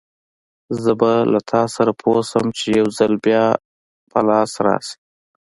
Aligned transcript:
زه 0.81 0.91
به 0.99 1.11
له 1.31 1.39
تاسره 1.51 1.91
پوه 2.01 2.19
شم، 2.29 2.45
چې 2.59 2.65
يوځل 2.79 3.13
په 4.11 4.19
لاس 4.29 4.51
راشې! 4.65 4.95